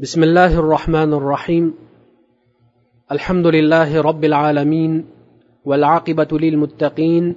[0.00, 1.74] بسم الله الرحمن الرحيم
[3.12, 5.04] الحمد لله رب العالمين
[5.64, 7.36] والعاقبه للمتقين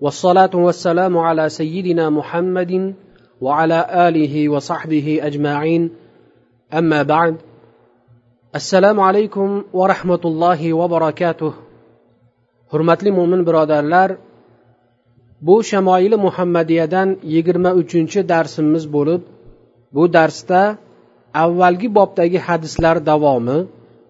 [0.00, 2.94] والصلاه والسلام على سيدنا محمد
[3.40, 5.90] وعلى اله وصحبه اجمعين
[6.74, 7.36] اما بعد
[8.54, 11.52] السلام عليكم ورحمه الله وبركاته
[12.72, 14.16] hurmatli mo'min birodarlar
[15.40, 19.20] bu shamoili muhammadiyadan yigirma uchinchi darsimiz bo'lib
[19.94, 20.62] bu darsda
[21.33, 23.57] avvalgi bobdagi hadislar davomi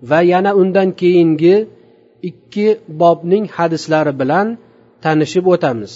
[0.10, 1.56] va yana undan keyingi
[2.30, 2.68] ikki
[3.02, 4.58] bobning hadislari bilan
[5.04, 5.94] tanishib o'tamiz.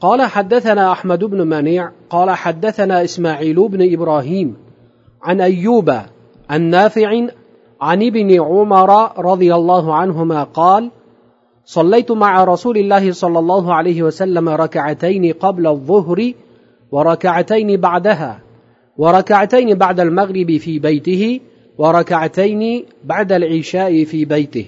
[0.00, 4.56] قال حدثنا أحمد بن منيع قال حدثنا إسماعيل بن إبراهيم
[5.22, 5.88] عن أيوب
[6.52, 7.08] النافع
[7.80, 10.90] عن ابن عمر رضي الله عنهما قال
[11.64, 16.32] صليت مع رسول الله صلى الله عليه وسلم ركعتين قبل الظهر
[16.92, 18.43] وركعتين بعدها
[18.97, 21.39] وركعتين بعد المغرب في بيته
[21.77, 24.65] وركعتين بعد العشاء في بيته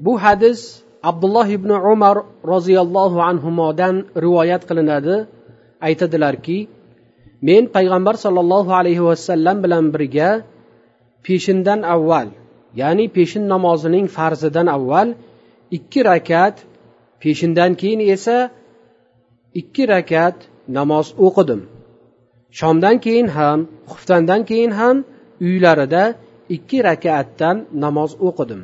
[0.00, 5.16] bu hadis abdulloh ibn umar roziyallohu anhudan rivoyat qilinadi
[5.88, 6.58] aytadilarki
[7.48, 10.30] men payg'ambar sollallohu alayhi vasallam bilan birga
[11.24, 12.28] peshindan avval
[12.80, 15.08] ya'ni peshin namozining farzidan avval
[15.76, 16.56] ikki rakat
[17.22, 18.38] peshindan keyin esa
[19.60, 20.36] ikki rakat
[20.76, 21.60] namoz o'qidim
[22.59, 24.95] Shomdan keyin ham xuftandan keyin ham
[25.47, 26.03] uylarida
[26.55, 28.61] ikki rakaatdan namoz o'qidim.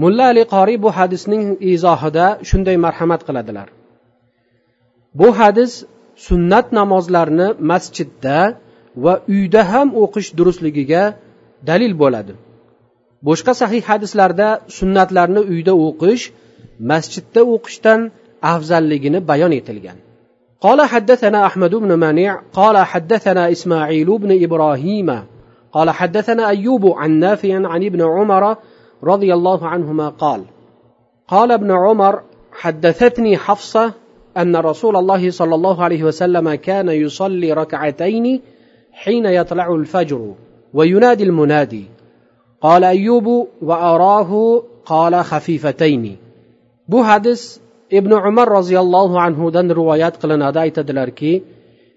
[0.00, 3.68] Mulla ali qoriy bu hadisning izohida shunday marhamat qiladilar.
[5.18, 5.72] Bu hadis
[6.28, 8.38] sunnat namozlarni masjidda
[9.04, 11.02] va uyda ham o'qish durustligiga
[11.68, 12.32] dalil bo'ladi.
[13.28, 16.24] Boshqa sahih hadislarda sunnatlarni uyda o'qish
[16.90, 18.00] masjidda o'qishdan
[18.54, 19.98] afzalligini bayon etilgan.
[20.60, 25.22] قال حدثنا أحمد بن منيع قال حدثنا إسماعيل بن إبراهيم
[25.72, 28.56] قال حدثنا أيوب عن نافع عن ابن عمر
[29.04, 30.44] رضي الله عنهما قال
[31.28, 33.92] قال ابن عمر حدثتني حفصة
[34.36, 38.40] أن رسول الله صلى الله عليه وسلم كان يصلي ركعتين
[38.92, 40.34] حين يطلع الفجر
[40.74, 41.84] وينادي المنادي.
[42.60, 46.16] قال أيوب وأراه قال خفيفتين.
[46.88, 47.60] Bu hadis
[47.90, 50.58] ibn umar roziyallohu anhudan rivoyat qilinadi.
[50.66, 51.32] Aytadilarki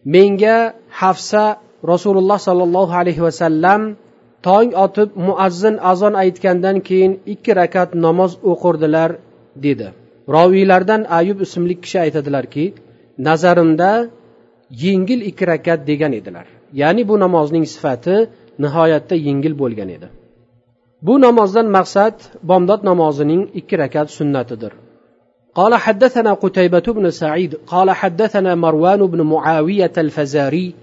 [0.06, 0.58] menga
[1.02, 1.44] hafsa
[1.92, 3.82] rasululloh sollallohu alayhi vasallam
[4.48, 9.10] tong otib muazzin azon aytgandan keyin ikki rakat namoz o'qirdilar
[9.66, 9.88] dedi.
[10.36, 12.66] Roviylardan ayub ismli kishi aytadilarki
[13.28, 13.92] nazarimda
[14.84, 16.46] yengil ikki rakat degan edilar.
[16.82, 18.16] Ya'ni bu namozning sifati
[18.64, 20.08] nihoyatda yengil bo'lgan edi.
[21.08, 22.16] Bu namozdan maqsad
[22.50, 24.74] bomdod namozining ikki rakat sunnatidir.
[25.56, 30.76] قال حدثنا قتيبة بن سعيد قال حدثنا مروان بن معاوية الفزاري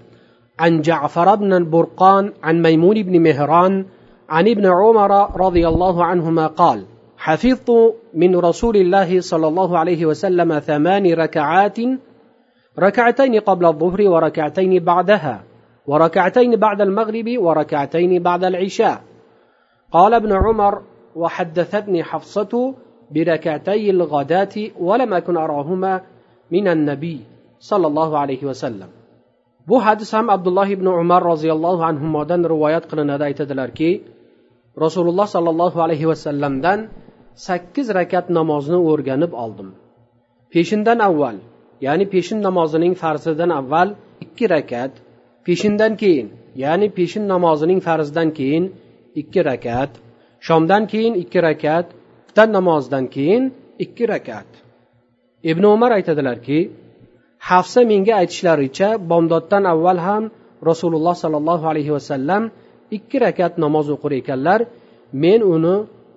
[0.59, 3.85] عن جعفر بن البرقان عن ميمون بن مهران
[4.29, 6.85] عن ابن عمر رضي الله عنهما قال
[7.17, 7.71] حفظت
[8.13, 11.77] من رسول الله صلى الله عليه وسلم ثمان ركعات
[12.79, 15.43] ركعتين قبل الظهر وركعتين بعدها
[15.87, 19.01] وركعتين بعد المغرب وركعتين بعد العشاء
[19.91, 20.81] قال ابن عمر
[21.15, 22.75] وحدثتني حفصة
[23.14, 26.00] بركعتي الغداة ولم أكن أراهما
[26.50, 27.18] من النبي
[27.60, 28.90] صلى الله عليه وسلم
[29.68, 33.90] bu hadis ham abdulloh ibn umar roziyallohu anhudan rivoyat qilinadi aytadilarki
[34.84, 36.78] rasululloh sollallohu alayhi vasallamdan
[37.46, 39.68] sakkiz rakat namozni o'rganib oldim
[40.52, 41.36] peshindan avval
[41.86, 43.88] ya'ni peshin namozining farzidan avval
[44.24, 44.92] ikki rakat
[45.46, 46.28] peshindan keyin
[46.64, 48.64] ya'ni peshin namozining farzidan keyin
[49.20, 49.90] ikki rakat
[50.46, 51.86] shomdan keyin ikki rakat
[52.37, 53.43] iftar namozidan keyin
[53.83, 54.49] ikki rakat.
[55.51, 56.59] Ibn umar aytadilarki
[57.49, 60.23] hafsa menga aytishlaricha bomdoddan avval ham
[60.69, 62.43] rasululloh sollallohu alayhi vasallam
[62.97, 64.59] ikki rakat namoz o'qir ekanlar
[65.23, 65.75] men uni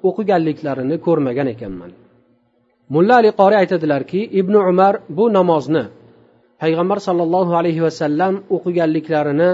[0.08, 1.90] o'qiganliklarini ko'rmagan ekanman.
[2.94, 5.84] Mulla ali qori aytadilarki ibn umar bu namozni
[6.62, 9.50] payg'ambar sollallohu alayhi vasallam o'qiganliklarini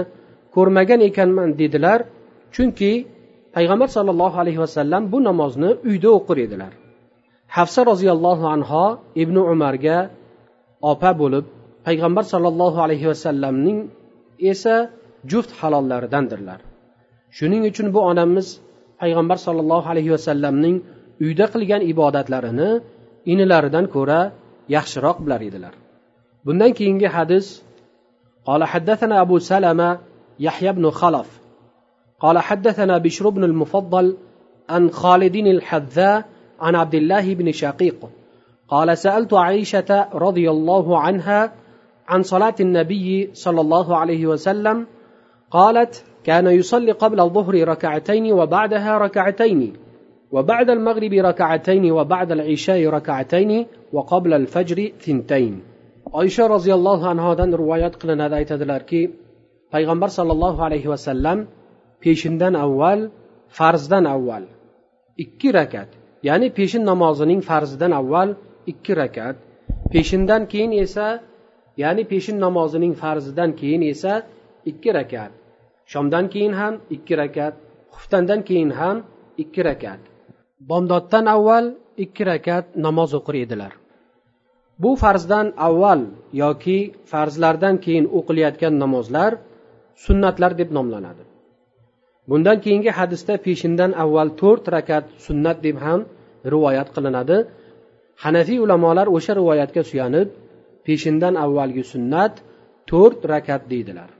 [0.55, 1.99] ko'rmagan ekanman dedilar
[2.55, 2.91] chunki
[3.56, 6.72] payg'ambar sollallohu alayhi vasallam bu namozni uyda o'qir edilar
[7.56, 8.84] hafsa roziyallohu anho
[9.22, 9.98] ibn umarga
[10.92, 11.44] opa bo'lib
[11.86, 13.78] payg'ambar sollallohu alayhi vasallamning
[14.52, 14.74] esa
[15.30, 16.60] juft halollaridandirlar
[17.36, 18.46] shuning uchun bu onamiz
[19.02, 20.76] payg'ambar sollallohu alayhi vasallamning
[21.24, 22.70] uyda qilgan ibodatlarini
[23.32, 24.20] inilaridan ko'ra
[24.76, 25.74] yaxshiroq bilar edilar
[26.46, 27.46] bundan keyingi hadis
[28.48, 29.98] قال حدثنا أبو سلمة
[30.46, 31.35] يحيى بن خلف
[32.19, 34.17] قال حدثنا بشر بن المفضل
[34.69, 36.25] عن خالد الحذاء
[36.59, 38.09] عن عبد الله بن شقيق.
[38.67, 41.53] قال سألت عائشة رضي الله عنها
[42.07, 44.87] عن صلاة النبي صلى الله عليه وسلم.
[45.51, 49.73] قالت كان يصلي قبل الظهر ركعتين وبعدها ركعتين
[50.31, 55.61] وبعد المغرب ركعتين وبعد العشاء ركعتين وقبل الفجر ثنتين.
[56.11, 59.01] oysha roziyallohu anhodan rivoyat qilinadi aytadilarki
[59.73, 61.37] payg'ambar sollallohu alayhi vasallam
[62.03, 62.99] peshindan avval
[63.57, 64.43] farzdan avval.
[65.23, 65.89] Ikki rakat
[66.27, 68.29] ya'ni peshin namozining farzidan avval
[68.71, 69.35] ikki rakat.
[69.93, 71.07] Peshindan keyin esa
[71.81, 74.13] ya'ni peshin namozining farzidan keyin esa
[74.69, 75.31] ikki rakat.
[75.91, 77.53] Shomdan keyin ham ikki rakat
[77.93, 78.97] xuftandan keyin ham
[79.41, 80.01] ikki rakat.
[80.69, 81.65] Bomdoddan avval
[82.03, 83.73] ikki rakat namoz o'qir edilar.
[84.81, 86.01] Bu farzdan avval
[86.43, 86.79] yoki
[87.11, 89.31] farzlardan keyin o'qilayotgan namozlar
[90.05, 91.23] sunnatlar deb nomlanadi.
[92.30, 96.00] bundan keyingi hadisda peshindan avval to'rt rakat sunnat deb ham
[96.52, 97.38] rivoyat qilinadi
[98.24, 100.28] hanafiy ulamolar o'sha rivoyatga suyanib
[100.86, 102.34] peshindan avvalgi sunnat
[102.90, 104.10] to'rt rakat deydilar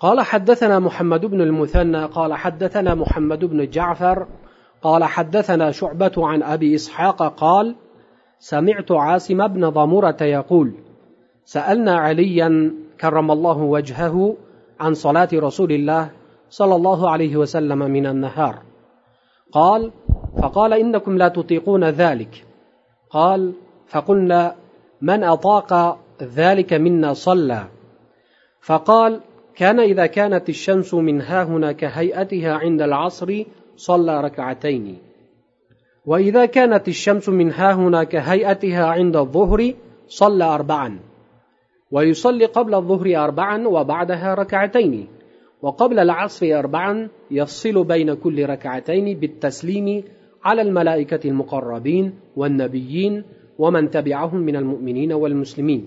[0.00, 4.26] قال حدثنا محمد بن المثنى قال حدثنا محمد بن جعفر
[4.82, 7.66] قال حدثنا شعبة عن أبي إسحاق قال
[8.38, 10.68] سمعت عاصم بن ضمرة يقول
[11.44, 14.36] سألنا عليا كرم الله وجهه
[14.80, 16.10] عن صلاة رسول الله
[16.53, 18.61] صلى الله عليه وسلم من النهار.
[19.51, 19.91] قال
[20.41, 22.45] فقال إنكم لا تطيقون ذلك.
[23.09, 23.53] قال
[23.87, 24.55] فقلنا
[25.01, 27.63] من أطاق ذلك منا صلى.
[28.61, 29.19] فقال
[29.55, 33.43] كان إذا كانت الشمس من هنا كهيئتها عند العصر
[33.75, 34.97] صلى ركعتين.
[36.05, 39.73] وإذا كانت الشمس من هنا كهيئتها عند الظهر
[40.07, 40.99] صلى أربعا.
[41.91, 45.07] ويصلي قبل الظهر أربعا وبعدها ركعتين.
[45.62, 50.04] وقبل العصر أربعا يفصل بين كل ركعتين بالتسليم
[50.44, 53.24] على الملائكة المقربين والنبيين
[53.58, 55.82] ومن تبعهم من المؤمنين والمسلمين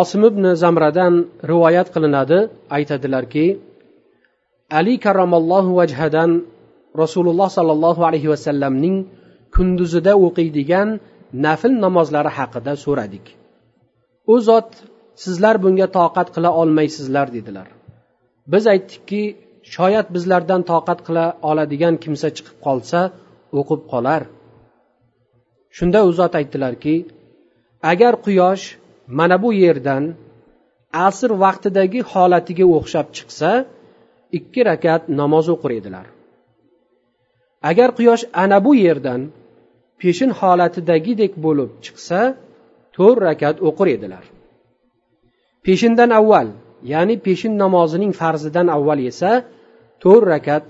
[0.00, 1.14] osim ibn zamradan
[1.50, 2.38] rivoyat qilinadi
[2.76, 3.46] aytadilarki
[4.78, 6.30] ali karramallohu vajhadan
[7.02, 8.96] rasululloh sollallohu alayhi vasallamning
[9.56, 10.88] kunduzida o'qiydigan
[11.46, 13.24] nafl namozlari haqida so'radik
[14.32, 14.68] u zot
[15.23, 17.67] sizlar bunga toqat qila olmaysizlar dedilar.
[18.51, 19.21] Biz aytdikki
[19.75, 22.99] shoyat bizlardan toqat qila oladigan kimsa chiqib qolsa
[23.59, 24.21] o'qib qolar.
[25.77, 26.95] Shunda u zot aytdilarki
[27.91, 28.63] agar quyosh
[29.19, 30.03] mana bu yerdan
[31.07, 33.51] asr vaqtidagi holatiga o'xshab chiqsa
[34.37, 36.05] ikki rakat namoz o'qir edilar.
[37.69, 39.21] Agar quyosh ana bu yerdan
[40.01, 42.19] peshin holatidagidek bo'lib chiqsa
[42.95, 44.23] to'rt rakat o'qir edilar.
[45.67, 46.47] Peshindan avval
[46.91, 49.31] ya'ni peshin namozining farzidan avval esa
[50.03, 50.65] to'rt rakat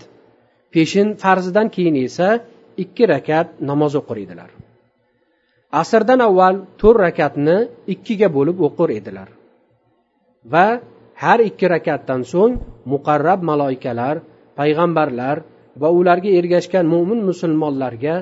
[0.73, 2.29] peshin farzidan keyin esa
[2.83, 4.49] ikki rakat namoz o'qir edilar.
[5.81, 7.57] Asrdan avval to'rt rakatni
[7.93, 9.29] ikkiga bo'lib o'qir edilar.
[10.53, 10.67] Va
[11.23, 12.53] har ikki rakatdan so'ng
[12.93, 14.15] muqarrab maloikalar
[14.59, 15.37] payg'ambarlar
[15.81, 18.15] va ularga ergashgan mo'min musulmonlarga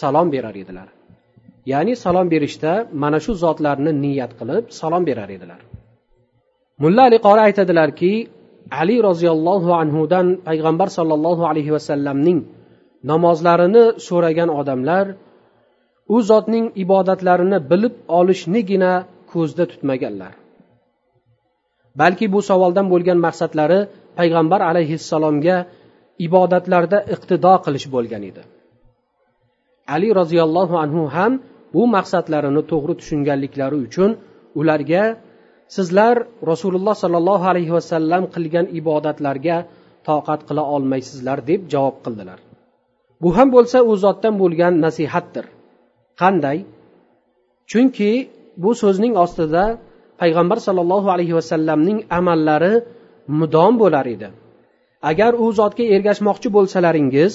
[0.00, 0.88] salom berar edilar.
[1.72, 2.72] Ya'ni salom berishda
[3.02, 5.60] mana shu zotlarni niyat qilib salom berar edilar.
[6.82, 8.12] Mulla ali qori aytadilarki
[8.80, 12.38] ali roziyallohu anhudan payg'ambar sollallohu alayhi vasallamning
[13.10, 15.06] namozlarini so'ragan odamlar
[16.14, 18.92] u zotning ibodatlarini bilib olishnigina
[19.32, 20.32] ko'zda tutmaganlar.
[22.00, 23.80] Balki bu savoldan bo'lgan maqsadlari
[24.18, 25.56] payg'ambar alayhissalomga
[26.26, 28.42] ibodatlarda iqtido qilish bo'lgan edi.
[29.94, 31.32] Ali roziyallohu anhu ham
[31.74, 34.10] bu maqsadlarini to'g'ri tushunganliklari uchun
[34.60, 35.02] ularga
[35.76, 36.16] sizlar
[36.50, 39.56] rasululloh sollallohu alayhi vasallam qilgan ibodatlarga
[40.08, 42.38] toqat qila olmaysizlar deb javob qildilar.
[43.22, 45.44] Bu ham bo'lsa u zotdan bo'lgan nasihatdir.
[46.20, 46.58] Qanday?
[47.70, 48.10] Chunki
[48.62, 49.64] bu so'zning ostida
[50.20, 52.74] payg'ambar sollallohu alayhi vasallamning amallari
[53.38, 54.28] mudom bo'lar edi.
[55.10, 57.32] Agar u zotga ergashmoqchi bo'lsalaringiz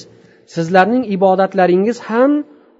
[0.55, 2.31] sizlarning ibodatlaringiz ham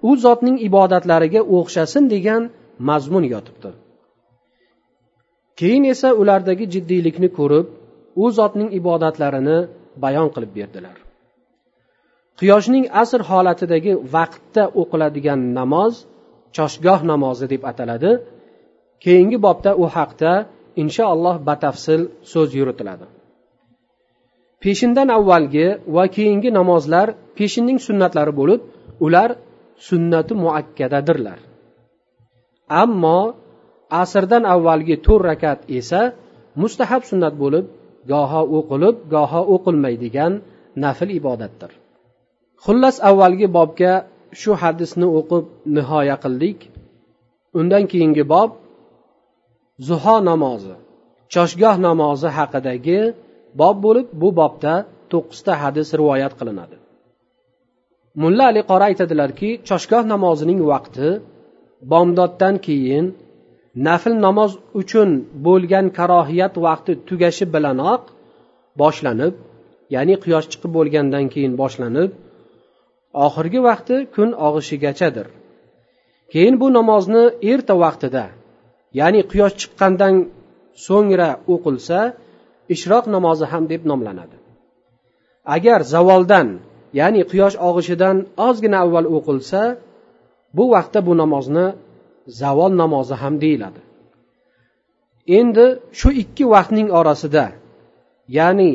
[0.08, 2.42] u zotning ibodatlariga o'xshasin degan
[2.88, 3.70] mazmun yotibdi.
[5.60, 7.66] Keyin esa ulardagi jiddiylikni ko'rib
[8.22, 9.58] u zotning ibodatlarini
[10.04, 10.96] bayon qilib berdilar.
[12.38, 15.92] Quyoshning asr holatidagi vaqtda o'qiladigan namoz
[16.56, 18.12] choshgoh namozi deb ataladi.
[19.04, 20.32] Keyingi bobda u haqda
[20.82, 22.00] inshaalloh batafsil
[22.32, 23.06] so'z yuritiladi.
[24.62, 27.06] Peshindan avvalgi va keyingi namozlar
[27.38, 28.60] peshinning sunnatlari bo'lib
[29.06, 29.30] ular
[29.88, 31.38] sunnati muakkadadirlar.
[32.82, 33.20] Ammo
[34.02, 36.00] asrdan avvalgi to'rt rakat esa
[36.62, 37.66] mustahab sunnat bo'lib
[38.12, 40.32] goho o'qilib goho o'qilmaydigan
[40.84, 41.70] nafl ibodatdir.
[42.64, 43.92] Xullas avvalgi bobga
[44.40, 45.44] shu hadisni o'qib
[45.76, 46.58] nihoya qildik.
[47.58, 48.50] Undan keyingi bob
[49.88, 50.74] zuho namozi
[51.34, 53.00] choshgoh namozi haqidagi
[53.60, 54.74] bob bo'lib bu bobda
[55.12, 56.76] to'qqizta hadis rivoyat qilinadi.
[58.22, 61.08] Mulla ali qora aytadilarki choshgoh namozining vaqti
[61.92, 63.04] bomdoddan keyin
[63.76, 65.10] nafl namoz uchun
[65.46, 68.02] bo'lgan karohiyat vaqti tugashi bilanoq
[68.80, 69.34] boshlanib
[69.94, 72.10] ya'ni quyosh chiqib bo'lgandan keyin boshlanib
[73.26, 75.26] oxirgi vaqti kun og'ishigachadir.
[76.32, 78.24] Keyin bu namozni erta vaqtida
[79.00, 80.14] ya'ni quyosh chiqqandan
[80.86, 81.98] so'ngra o'qilsa
[82.74, 84.36] ishroq namozi ham deb nomlanadi.
[85.54, 86.48] Agar zavoldan
[87.00, 88.16] ya'ni quyosh og'ishidan
[88.48, 89.60] ozgina avval o'qilsa
[90.56, 91.66] bu vaqtda bu namozni
[92.40, 93.80] zavol namozi ham deyiladi.
[95.38, 95.66] Endi
[95.98, 97.44] shu ikki vaqtning orasida
[98.38, 98.70] ya'ni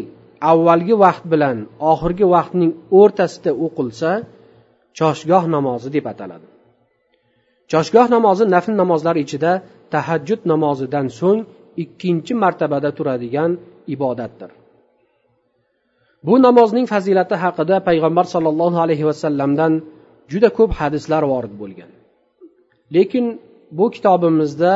[0.51, 1.57] avvalgi vaqt bilan
[1.91, 4.11] oxirgi vaqtning o'rtasida o'qilsa
[4.99, 6.47] choshgoh namozi deb ataladi.
[7.71, 9.51] Choshgoh namozi nafl namozlar ichida
[9.93, 11.39] tahajjud namozidan so'ng
[11.83, 13.51] ikkinchi martabada turadigan
[13.95, 14.51] ibodatdir.
[16.27, 19.73] Bu namozning fazilati haqida payg'ambar sollallohu alayhi vasallamdan
[20.31, 21.91] juda ko'p hadislar vorid bo'lgan.
[22.96, 23.26] lekin
[23.78, 24.74] bu kitobimizda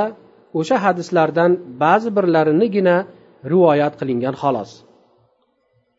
[0.58, 1.50] o'sha hadislardan
[1.82, 2.96] ba'zi birlarinigina
[3.52, 4.72] rivoyat qilingan xolos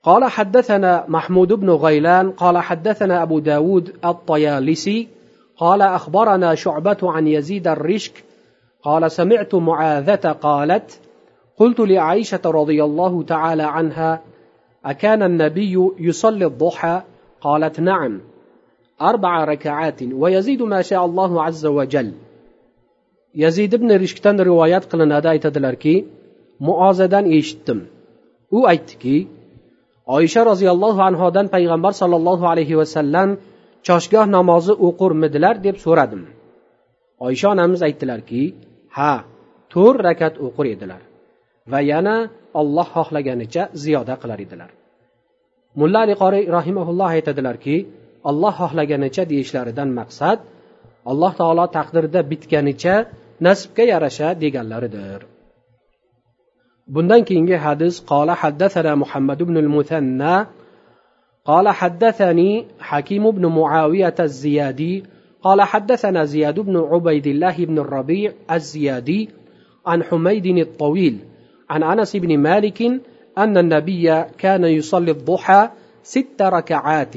[0.03, 5.08] قال حدثنا محمود بن غيلان قال حدثنا أبو داود الطيالسي
[5.58, 8.24] قال أخبرنا شعبة عن يزيد الرشك
[8.84, 11.00] قال سمعت معاذة قالت
[11.58, 14.22] قلت لعائشة رضي الله تعالى عنها
[14.86, 17.01] أكان النبي يصلي الضحى
[17.41, 18.22] قالت نعم
[19.01, 22.12] أربع ركعات ويزيد ما شاء الله عز وجل
[23.44, 25.96] yazid ibn rishkdan rivoyat qilinadi aytadilarki
[26.68, 27.79] muozadan eshitdim
[28.58, 29.18] u aytdiki
[30.18, 33.29] oysha roziyallohu anhodan payg'ambar sollallohu alayhi vasallam
[33.88, 36.22] choshgoh namozi o'qurmidilar deb so'radim
[37.27, 38.41] oysha onamiz aytdilarki
[38.98, 39.13] ha
[39.74, 41.01] to'rt rakat o'qir edilar
[41.72, 42.15] va yana
[42.62, 44.72] olloh xohlaganicha ziyoda qilar edilar
[45.79, 47.75] mulla ali qoriy rahimaulloh aytadilarki
[48.29, 50.39] olloh xohlaganicha deyishlaridan maqsad
[51.12, 52.96] alloh taolo taqdirda bitganicha
[53.46, 55.20] nasibga yarasha deganlaridir
[56.94, 60.34] bundan keyingi hadis qola haddathana muhammad ibn al-muthanna
[61.50, 65.03] قال حدثني حكيم بن معاوية الزيادي
[65.41, 69.29] قال حدثنا زياد بن عبيد الله بن الربيع الزيادي
[69.86, 71.15] عن حميد الطويل
[71.70, 72.82] عن انس بن مالك
[73.38, 75.70] ان النبي كان يصلي الضحى
[76.03, 77.15] ست ركعات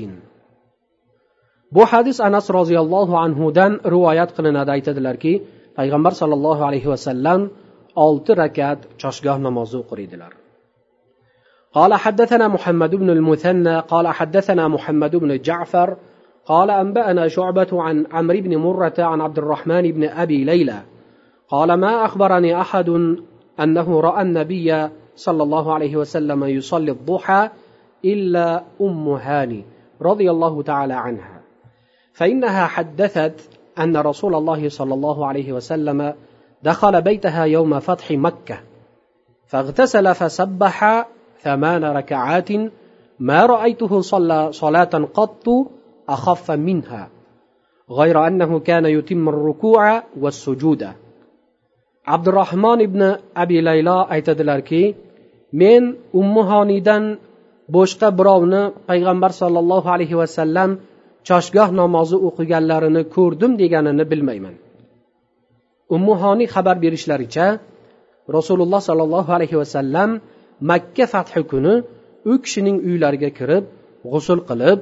[1.76, 5.34] bu hadis anas roziyallohu anhudan rivoyat qilinadi aytadilarki
[5.78, 7.40] payg'ambar sollallohu alayhi vasallam
[8.06, 10.34] olti rakat choshgoh namozi o'qir edilar
[11.78, 15.98] قال حدثنا محمد بن المثنى قال حدثنا محمد بن جعفر
[16.46, 20.80] قال أنبأنا شعبة عن عمرو بن مرة عن عبد الرحمن بن أبي ليلى.
[21.50, 22.90] قال ما أخبرني أحد
[23.60, 27.50] أنه رأى النبي صلى الله عليه وسلم يصلي الضحى
[28.06, 29.66] إلا أم هاني
[30.02, 31.37] رضي الله تعالى عنها.
[32.18, 36.14] فإنها حدثت أن رسول الله صلى الله عليه وسلم
[36.64, 38.60] دخل بيتها يوم فتح مكة
[39.48, 41.08] فاغتسل فسبح
[41.42, 42.50] ثمان ركعات
[43.20, 45.46] ما رأيته صلى صلاة قط
[46.10, 47.10] أخف منها
[47.92, 50.88] غير أنه كان يتم الركوع والسجود.
[52.08, 53.02] عبد الرحمن ibn
[53.36, 54.96] abi laylo aytadilarki
[55.52, 57.20] men ummuhoniydan
[57.70, 60.80] boshqa birovni payg'ambar sollallohu alayhi vasallam
[61.28, 64.56] choshgoh namozi o'qiganlarini ko'rdim deganini bilmayman.
[65.96, 67.48] Ummuhoniy xabar berishlaricha
[68.38, 70.10] rasululloh sollallohu alayhi vasallam
[70.70, 71.74] makka fathi kuni
[72.32, 73.64] u kishining uylariga kirib
[74.12, 74.80] g'usul qilib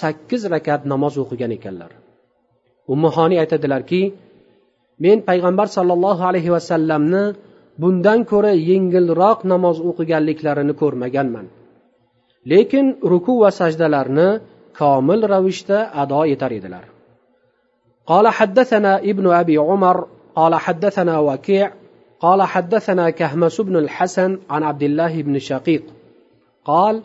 [0.00, 1.90] sakkiz rakat namoz o'qigan ekanlar.
[2.92, 4.02] Ummuhoniy aytadilarki
[5.04, 7.24] men payg'ambar sollallohu alayhi vasallamni
[7.82, 11.46] bundan ko'ra yengilroq namoz o'qiganliklarini ko'rmaganman.
[12.50, 14.28] Lekin ruku va sajdalarni
[14.77, 16.85] komil ravishda ado etar edilar
[18.07, 21.71] قال حدثنا ابن ابي عمر قال حدثنا وكيع
[22.19, 25.83] قال حدثنا كهمس بن الحسن عن عبد الله بن شقيق
[26.65, 27.03] قال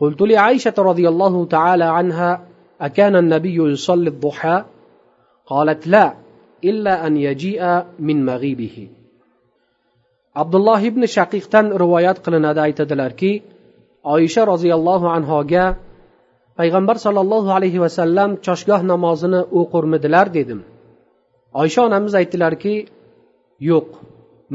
[0.00, 2.40] قلت لعائشه رضي الله تعالى عنها
[2.80, 4.64] اكان النبي يصلي الضحى
[5.46, 6.14] قالت لا
[6.64, 8.88] الا ان يجيء من مغيبه
[10.40, 13.32] abdulloh ibn shaqiqdan rivoyat qilinadi aytadilarki
[14.14, 15.64] oyisha roziyallohu anhoga
[16.59, 20.59] payg'ambar sollallohu alayhi vasallam choshgoh namozini o'qirmidilar dedim.
[21.61, 22.75] Oysha onamiz aytdilarki
[23.69, 23.87] yo'q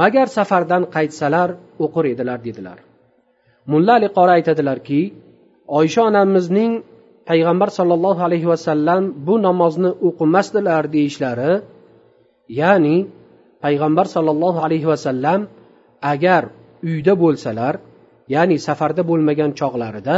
[0.00, 1.48] magar safardan qaytsalar
[1.84, 2.78] o'qir edilar dedilar.
[3.72, 5.00] Mulla ali qori aytadilarki
[5.78, 6.72] oysha onamizning
[7.30, 11.52] payg'ambar sollallohu alayhi vasallam bu namozni o'qimasdilar deyishlari
[12.60, 12.96] ya'ni
[13.64, 15.40] payg'ambar sollallohu alayhi vasallam
[16.12, 16.42] agar
[16.90, 17.74] uyda bo'lsalar
[18.34, 20.16] ya'ni safarda bo'lmagan chog'larida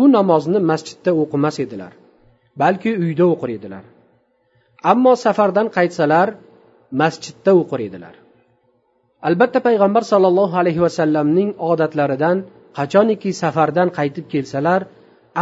[0.00, 1.92] u namozni masjidda o'qimas edilar
[2.62, 3.84] balki uyda o'qir edilar.
[4.92, 6.28] Ammo safardan qaytsalar
[7.02, 8.14] masjidda o'qir edilar.
[9.28, 12.36] Albatta payg'ambar sollallohu alayhi vasallamning odatlaridan
[12.78, 14.80] qachoniki safardan qaytib kelsalar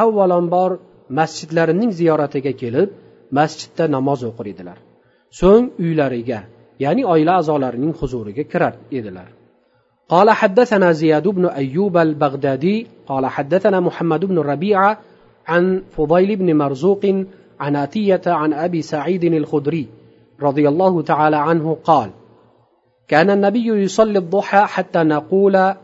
[0.03, 0.71] avvalambor
[1.19, 2.89] masjidlarining ziyoratiga kelib
[3.39, 4.79] masjidda namoz o'qir edilar.
[5.41, 6.41] So'ng uylariga
[6.85, 9.29] ya'ni oila a'zolarining huzuriga kirar edilar.
[10.09, 14.99] قال حدثنا زياد بن أيوب البغدادي قال حدثنا محمد بن ربيعة
[15.47, 17.07] عن فضيل بن مرزوق
[17.61, 19.89] عن أتية عن أبي سعيد الخدري
[20.43, 22.11] رضي الله تعالى عنه قال
[23.09, 25.75] كان النبي يصلي الضحى حتى نقول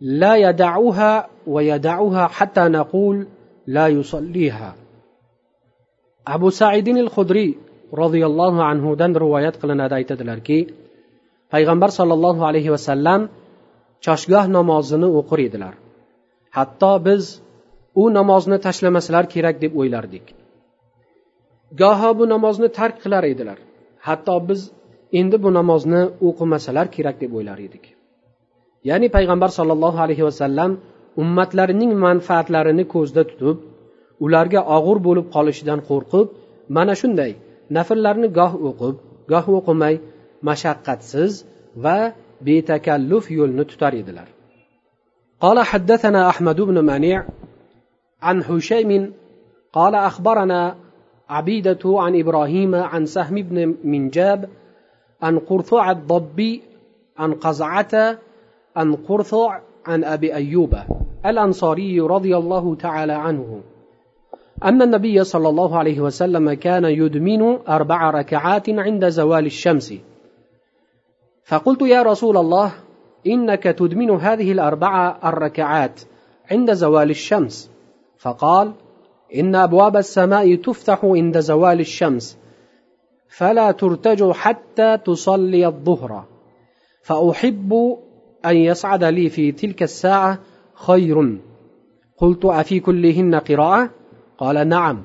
[0.00, 3.26] لا يدعها ويدعها حتى نقول
[3.66, 4.74] لا يصليها.
[6.26, 7.56] أبو سعيد الخدري
[7.92, 10.58] roziyallohu anhudan rivoyat qilinadi aytadilarki
[11.52, 13.20] payg'ambar sollallohu alayhi vasallam
[14.06, 15.74] choshgoh namozini o'qir edilar.
[16.56, 17.22] Hatto biz
[18.02, 20.24] u namozni tashlamasalar kerak deb o'ylardik.
[21.80, 23.58] Goho bu namozni tark qilar edilar.
[24.06, 24.60] Hatto biz
[25.20, 27.84] endi bu namozni o'qimasalar kerak deb o'ylar edik.
[28.88, 30.70] Ya'ni payg'ambar sollallohu alayhi vasallam
[31.22, 33.56] ummatlarining manfaatlarini ko'zda tutib
[34.24, 36.26] ularga og'ir bo'lib qolishidan qo'rqib
[36.76, 37.32] mana shunday
[37.76, 38.96] nafllarni goh o'qib
[39.32, 39.94] goh o'qimay
[40.48, 41.32] mashaqqatsiz
[41.84, 42.12] va
[42.46, 43.94] betakalluf yo'lni tutar
[45.42, 47.26] قال حدثنا أحمد بن منيع
[48.22, 49.12] عن هشيم
[49.72, 50.76] قال أخبرنا
[51.28, 54.48] عبيدة عن إبراهيم عن سهم بن منجاب
[55.22, 56.62] عن قرثع الضبي
[57.18, 58.18] عن قزعة
[58.76, 60.74] عن قرثع عن أبي أيوب
[61.26, 63.60] الأنصاري رضي الله تعالى عنه
[64.64, 69.94] أن النبي صلى الله عليه وسلم كان يدمن أربع ركعات عند زوال الشمس.
[71.44, 72.72] فقلت يا رسول الله
[73.26, 76.00] إنك تدمن هذه الأربع الركعات
[76.50, 77.70] عند زوال الشمس.
[78.18, 78.72] فقال
[79.34, 82.38] إن أبواب السماء تفتح عند زوال الشمس
[83.28, 86.24] فلا ترتج حتى تصلي الظهر.
[87.02, 87.98] فأحب
[88.46, 90.38] أن يصعد لي في تلك الساعة
[90.74, 91.38] خير.
[92.18, 93.90] قلت أفي كلهن قراءة؟
[94.38, 95.02] قال نعم.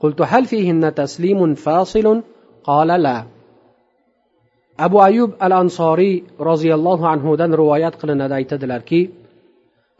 [0.00, 2.22] قلت هل فيهن تسليم فاصل؟
[2.64, 3.37] قال لا.
[4.86, 6.14] Abu ayub al ansoriy
[6.50, 9.00] roziyallohu anhudan rivoyat qilinadi aytadilarki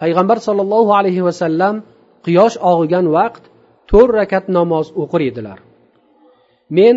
[0.00, 1.74] payg'ambar sollallohu alayhi vasallam
[2.26, 3.42] quyosh og'igan vaqt
[3.90, 5.58] to'rt rakat namoz o'qir edilar.
[6.76, 6.96] Men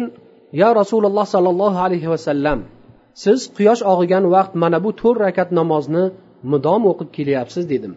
[0.62, 2.60] yo rasululloh sollallohu alayhi vasallam
[3.24, 6.04] siz quyosh og'igan vaqt mana bu to'rt rakat namozni
[6.52, 7.94] mudom o'qib kelyapsiz dedim.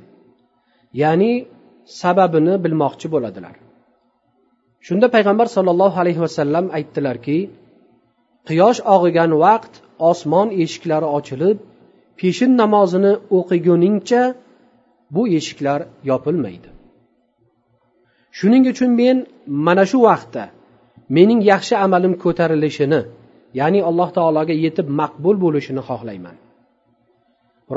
[1.03, 1.33] Ya'ni
[2.01, 3.55] sababini bilmoqchi bo'ladilar.
[4.87, 7.39] Shunda payg'ambar sollallohu alayhi vasallam aytdilarki
[8.49, 9.73] quyosh og'igan vaqt
[10.11, 11.59] osmon eshiklari ochilib
[12.21, 14.23] peshin namozini o'qiguningcha
[15.15, 15.81] bu eshiklar
[16.11, 16.69] yopilmaydi.
[18.39, 19.17] Shuning uchun men
[19.67, 20.45] mana shu vaqtda
[21.17, 23.01] mening yaxshi amalim ko'tarilishini
[23.61, 26.37] ya'ni alloh taologa yetib maqbul bo'lishini xohlayman.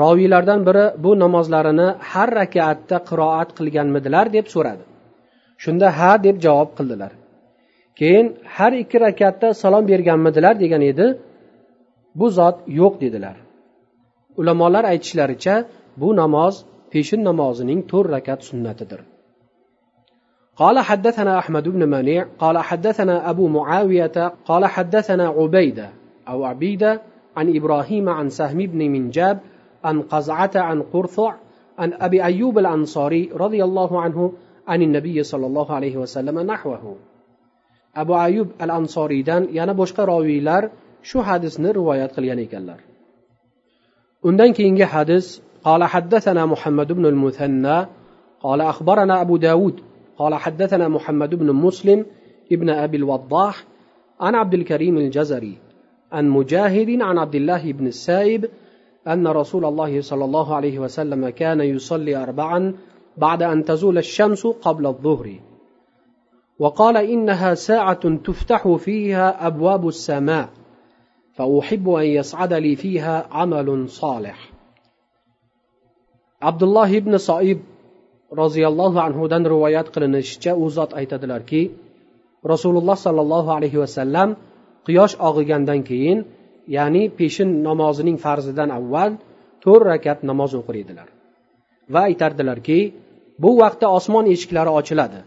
[0.02, 4.84] Roviylardan biri bu namozlarini har rakatda qiroat qilganmidilar deb so'radi.
[5.62, 7.12] Shunda ha deb javob qildilar.
[7.99, 11.07] keyin har ikki rakatda salom berganmidilar degan edi
[12.19, 13.37] bu zot yo'q dedilar
[14.39, 15.55] ulamolar aytishlaricha
[16.01, 16.55] bu namoz
[16.91, 19.01] peshin namozining to'rt rakat sunnatidir
[20.61, 25.89] قال حدثنا أحمد بن منيع قال حدثنا أبو معاوية قال حدثنا عبيدة
[26.27, 26.91] أو عبيدة
[27.37, 29.39] عن إبراهيم عن سهم بن منجاب
[29.83, 31.31] عن قزعة عن قرثع
[31.77, 34.33] عن أبي أيوب الأنصاري رضي الله عنه
[34.67, 36.95] عن النبي صلى الله عليه وسلم نحوه
[38.01, 40.63] abu ayub al ansoriydan yana boshqa roviylar
[41.09, 42.79] shu hadisni rivoyat qilgan ekanlar
[44.27, 45.27] undan keyingi hadis
[45.63, 47.77] قال حدثنا محمد بن المثنى
[48.41, 49.75] قال أخبرنا أبو داود
[50.17, 52.05] قال حدثنا محمد بن مسلم
[52.51, 53.63] ابن أبي الوضاح
[54.19, 55.57] عن عبد الكريم الجزري
[56.11, 58.45] عن مجاهد عن عبد الله بن السائب
[59.07, 62.75] أن رسول الله صلى الله عليه وسلم كان يصلي أربعا
[63.17, 65.39] بعد أن تزول الشمس قبل الظهر
[66.59, 70.49] وقال إنها ساعة تفتح فيها أبواب السماء
[71.33, 74.49] فأحب أن يصعد لي فيها عمل صالح
[76.41, 77.59] عبد الله بن صائب
[78.41, 81.61] roziyallohu anhudan rivoyat qilinishicha u zot aytadilarki
[82.51, 84.29] rasululloh sollallohu alayhi vasallam
[84.87, 86.19] quyosh og'igandan keyin
[86.77, 89.11] ya'ni peshin namozining farzidan avval
[89.63, 91.07] to'rt rakat namoz o'qir edilar
[91.93, 92.79] va aytardilarki
[93.43, 95.19] bu vaqtda osmon eshiklari ochiladi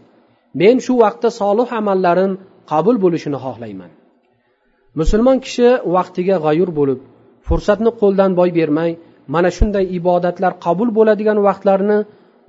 [0.61, 2.31] men shu vaqtda solih amallarim
[2.71, 3.91] qabul bo'lishini xohlayman
[4.99, 6.99] musulmon kishi vaqtiga g'ayur bo'lib
[7.47, 8.91] fursatni qo'ldan boy bermay
[9.33, 11.97] mana shunday ibodatlar qabul bo'ladigan vaqtlarni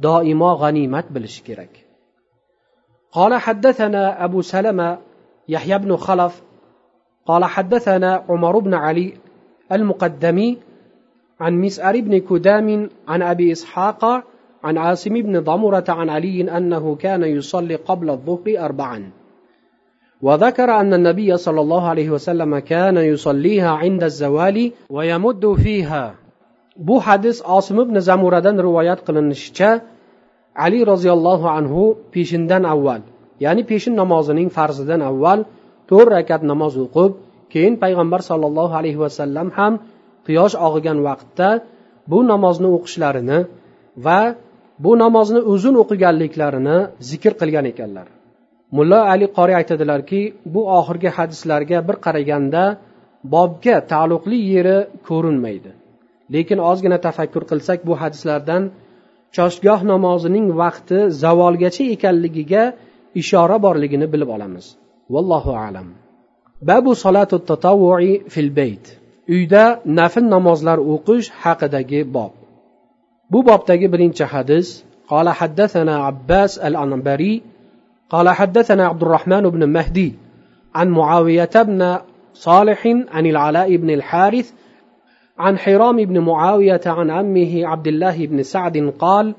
[0.07, 1.73] doimo g'animat bilishi kerak
[3.13, 4.99] قال حدثنا أبو سلمة
[5.49, 6.43] يحيى بن خلف
[7.27, 9.15] قال حدثنا عمر بن علي
[9.73, 10.59] المقدمي
[11.41, 14.03] عن مسأر بن كدام عن أبي إسحاق
[14.65, 19.11] عن عاصم بن ضمرة عن علي أنه كان يصلي قبل الظهر أربعا
[20.23, 26.15] وذكر أن النبي صلى الله عليه وسلم كان يصليها عند الزوال ويمد فيها
[26.79, 29.71] bu hadis osim ibn zamuradan rivoyat qilinishicha
[30.55, 31.83] ali roziyallohu anhu
[32.15, 33.03] peshindan avval
[33.45, 35.39] ya'ni peshin namozining farzidan avval
[35.91, 37.13] to'rt rakat namoz o'qib
[37.53, 39.73] keyin payg'ambar sollallohu alayhi vasallam ham
[40.27, 41.49] quyosh og'igan vaqtda
[42.11, 43.39] bu namozni o'qishlarini
[44.07, 44.21] va
[44.80, 46.78] bu namozni uzun o'qiganliklarini
[47.10, 48.08] zikr qilgan ekanlar.
[48.76, 50.22] Mulla ali qori aytadilarki
[50.54, 52.64] bu oxirgi hadislarga bir qaraganda
[53.34, 55.72] bobga taalluqli yeri ko'rinmaydi.
[56.34, 58.64] Lekin ozgina tafakkur qilsak bu hadislardan
[59.36, 62.64] choshgoh namozining vaqti zavolgacha ekanligiga
[63.22, 64.66] ishora borligini bilib olamiz.
[65.14, 65.88] Vallohu alam.
[66.70, 68.86] Babu solatu tatavvui fil bayt
[69.36, 69.64] uyda
[70.00, 72.43] nafl namozlar o'qish haqidagi bob.
[73.34, 77.42] Bu bobdagi birinchi hadis قال حدثنا عباس الأنبري
[78.10, 80.14] قال حدثنا عبد الرحمن بن مهدي
[80.76, 81.98] عن معاوية بن
[82.34, 84.54] صالح عن العلاء بن الحارث
[85.40, 89.36] عن حرام بن معاوية عن عمه عبد الله بن سعد قال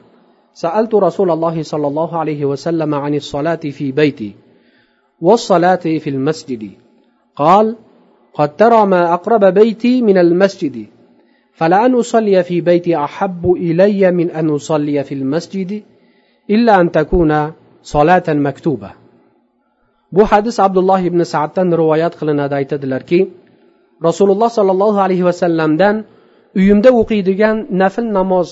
[0.53, 4.35] سألت رسول الله صلى الله عليه وسلم عن الصلاة في بيتي
[5.21, 6.71] والصلاة في المسجد.
[7.37, 7.77] قال
[8.35, 10.87] قد ترى ما أقرب بيتي من المسجد.
[11.60, 15.84] فلأن أصلي في بيتي أحب إلي من أن أصلي في المسجد
[16.50, 17.52] إلا أن تكون
[17.84, 18.92] صلاة مكتوبة
[20.12, 23.20] bu hadis abdulloh ibn saaddan rivoyat qilinadi aytadilarki
[24.08, 25.96] rasululloh sollallohu alayhi vasallamdan
[26.60, 28.50] uyimda o'qiydigan nafl namoz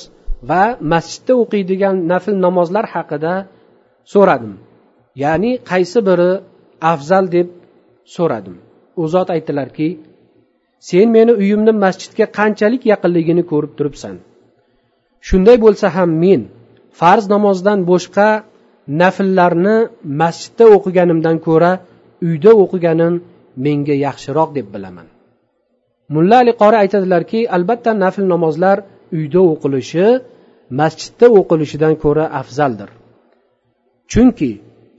[0.49, 3.33] va masjidda o'qiydigan nafl namozlar haqida
[4.13, 4.53] so'radim
[5.23, 6.31] ya'ni qaysi biri
[6.93, 7.47] afzal deb
[8.15, 8.55] so'radim
[9.01, 9.87] u zot aytdilarki
[10.88, 14.14] sen meni uyimni masjidga qanchalik yaqinligini ko'rib turibsan.
[15.28, 16.40] Shunday bo'lsa ham men
[17.00, 18.28] farz namozdan boshqa
[19.00, 19.76] nafllarni
[20.20, 21.72] masjidda o'qiganimdan ko'ra
[22.28, 23.14] uyda o'qiganim
[23.64, 25.06] menga yaxshiroq deb bilaman.
[26.14, 28.78] Mulla ali qori aytadilarki albatta nafl namozlar
[29.16, 30.06] uyda o'qilishi
[30.80, 32.90] masjidda o'qilishidan ko'ra afzaldir.
[34.12, 34.50] Chunki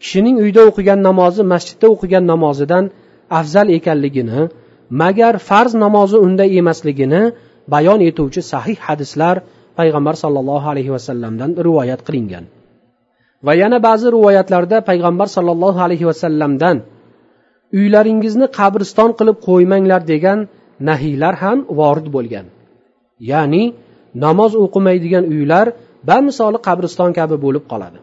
[0.02, 2.86] kishining uyda o'qigan namozi masjidda o'qigan namozidan
[3.40, 4.42] afzal ekanligini
[5.02, 7.22] magar farz namozi unday emasligini
[7.74, 9.36] bayon etuvchi sahih hadislar
[9.80, 12.46] payg'ambar sollallohu alayhi vasallamdan rivoyat qilingan.
[13.46, 16.78] Va yana ba'zi rivoyatlarda payg'ambar sollallohu alayhi vasallamdan
[17.80, 20.40] uylaringizni qabriston qilib qo'ymanglar degan
[20.90, 22.46] nahiylar ham vorid bo'lgan.
[23.32, 23.64] Ya'ni
[24.26, 25.68] namoz o'qimaydigan uylar
[26.10, 28.00] bamisoli qabriston kabi bo'lib qoladi.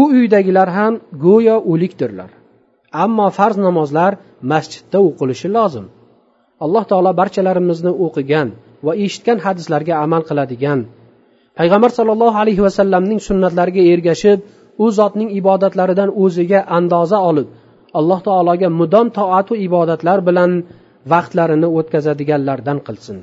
[0.00, 0.92] U uydagilar ham
[1.24, 2.30] go'yo o'likdirlar.
[3.04, 4.12] Ammo farz namozlar
[4.52, 5.86] masjidda o'qilishi lozim.
[6.64, 8.48] Alloh taolo barchalarimizni o'qigan
[8.86, 10.80] va eshitgan hadislarga amal qiladigan.
[11.58, 14.38] Payg'ambar sollallohu alayhi vasallamning sunnatlariga ergashib
[14.84, 17.48] u zotning ibodatlaridan o'ziga andoza olib
[17.98, 20.50] alloh taologa mudom toatu ibodatlar bilan
[21.12, 23.18] vaqtlarini o'tkazadiganlardan qilsin.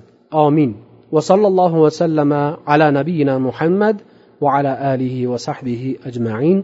[0.46, 0.72] Omin
[1.14, 2.42] va sallallohu vasallama
[2.74, 3.96] ala nabiyina muhammad
[4.44, 6.58] va ala alihi va sahbihi ajmain.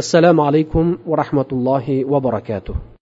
[0.00, 2.97] Assalomu alaykum va rahmatullohi va barakatuh.